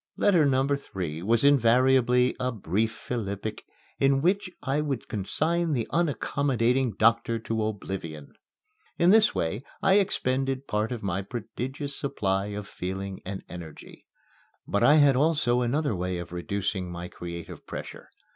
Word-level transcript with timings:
Letter 0.17 0.47
number 0.47 0.77
three 0.77 1.21
was 1.21 1.43
invariably 1.43 2.35
a 2.39 2.51
brief 2.51 2.91
philippic 2.91 3.65
in 3.99 4.23
which 4.23 4.49
I 4.63 4.81
would 4.81 5.07
consign 5.07 5.73
the 5.73 5.87
unaccommodating 5.91 6.93
doctor 6.97 7.37
to 7.37 7.63
oblivion. 7.63 8.33
In 8.97 9.11
this 9.11 9.35
way 9.35 9.61
I 9.83 9.99
expended 9.99 10.65
part 10.65 10.91
of 10.91 11.03
my 11.03 11.21
prodigious 11.21 11.95
supply 11.95 12.47
of 12.47 12.67
feeling 12.67 13.21
and 13.27 13.43
energy. 13.47 14.07
But 14.67 14.81
I 14.81 14.95
had 14.95 15.15
also 15.15 15.61
another 15.61 15.95
way 15.95 16.17
of 16.17 16.31
reducing 16.33 16.91
my 16.91 17.07
creative 17.07 17.67
pressure. 17.67 18.09